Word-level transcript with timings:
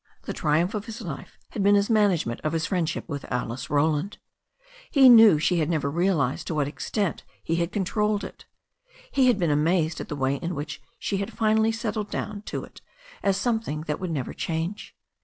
The 0.23 0.33
triumph 0.33 0.73
of 0.73 0.85
his 0.87 0.99
life 0.99 1.37
had 1.51 1.61
been 1.61 1.75
his 1.75 1.87
management 1.87 2.41
of 2.41 2.53
his. 2.53 2.65
friendship 2.65 3.07
with 3.07 3.23
Alice 3.31 3.69
Roland. 3.69 4.17
He 4.89 5.07
knew 5.09 5.37
she 5.37 5.59
had 5.59 5.69
never 5.69 5.91
real 5.91 6.19
ized 6.19 6.47
to 6.47 6.55
what 6.55 6.63
an 6.65 6.69
extent 6.69 7.23
he 7.43 7.57
had 7.57 7.71
controlled 7.71 8.23
it. 8.23 8.45
He 9.11 9.27
had 9.27 9.37
been 9.37 9.51
amazed 9.51 10.01
at 10.01 10.07
the 10.09 10.15
way 10.15 10.37
in 10.37 10.55
which 10.55 10.81
she 10.97 11.17
had 11.17 11.31
finally 11.31 11.71
settled 11.71 12.09
down 12.09 12.41
to 12.47 12.63
it 12.63 12.81
as 13.21 13.37
something 13.37 13.81
that 13.81 13.99
would 13.99 14.09
never 14.09 14.33
change. 14.33 14.95